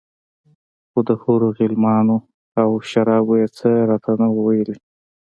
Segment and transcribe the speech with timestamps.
[0.91, 2.17] خو د حورو غلمانو
[2.61, 4.75] او شرابو يې څه راته نه وو ويلي.